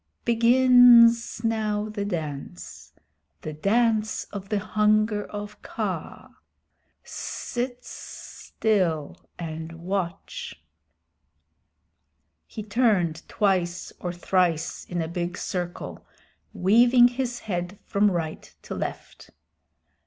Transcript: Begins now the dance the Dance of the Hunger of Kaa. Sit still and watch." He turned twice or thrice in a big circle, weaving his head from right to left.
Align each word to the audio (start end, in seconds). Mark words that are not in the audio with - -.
Begins 0.25 1.43
now 1.43 1.87
the 1.87 2.03
dance 2.05 2.91
the 3.43 3.53
Dance 3.53 4.23
of 4.33 4.49
the 4.49 4.57
Hunger 4.57 5.25
of 5.25 5.61
Kaa. 5.61 6.31
Sit 7.03 7.85
still 7.85 9.29
and 9.37 9.73
watch." 9.73 10.59
He 12.47 12.63
turned 12.63 13.29
twice 13.29 13.93
or 13.99 14.11
thrice 14.11 14.85
in 14.85 15.03
a 15.03 15.07
big 15.07 15.37
circle, 15.37 16.07
weaving 16.51 17.09
his 17.09 17.41
head 17.41 17.77
from 17.85 18.09
right 18.09 18.55
to 18.63 18.73
left. 18.73 19.29